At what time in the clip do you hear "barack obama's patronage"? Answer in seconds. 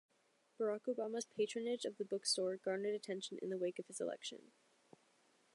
0.59-1.85